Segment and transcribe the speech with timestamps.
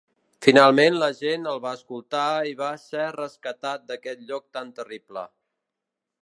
[0.43, 5.29] Finalment la gent el va escoltar i va ser rescatat d'aquest lloc tan terrible.